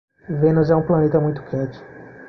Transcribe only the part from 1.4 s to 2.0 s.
quente.